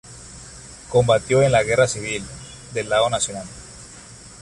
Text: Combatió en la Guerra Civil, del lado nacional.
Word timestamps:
Combatió 0.89 1.43
en 1.43 1.51
la 1.51 1.61
Guerra 1.61 1.85
Civil, 1.87 2.23
del 2.73 2.89
lado 2.89 3.07
nacional. 3.11 3.45